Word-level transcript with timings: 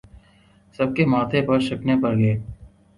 سب 0.79 0.87
کے 0.95 1.05
ماتھے 1.11 1.39
پر 1.47 1.59
شکنیں 1.67 2.01
پڑ 2.01 2.13
گئیں 2.17 2.37